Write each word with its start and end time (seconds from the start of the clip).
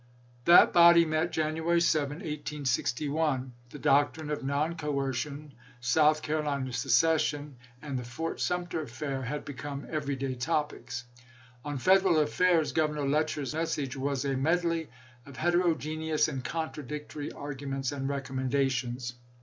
That 0.45 0.69
le/iseo.' 0.73 0.73
body 0.73 1.05
met 1.05 1.31
January 1.31 1.79
7, 1.79 2.09
1861; 2.17 3.53
the 3.69 3.77
doctrine 3.77 4.31
of 4.31 4.43
non 4.43 4.75
coercion, 4.75 5.53
South 5.79 6.23
Carolina 6.23 6.73
secession, 6.73 7.55
and 7.83 7.99
the 7.99 8.03
Fort 8.03 8.39
Sumter 8.41 8.81
affair 8.81 9.21
had 9.21 9.45
become 9.45 9.85
every 9.91 10.15
day 10.15 10.33
topics. 10.33 11.03
On 11.63 11.77
Federal 11.77 12.17
affairs 12.17 12.71
Governor 12.71 13.07
Letcher's 13.07 13.53
message 13.53 13.95
was 13.95 14.25
a 14.25 14.35
medley 14.35 14.89
of 15.27 15.37
heterogeneous 15.37 16.27
and 16.27 16.43
contradictory 16.43 17.29
argu 17.29 17.67
ments 17.67 17.91
and 17.91 18.09
recommendations. 18.09 19.13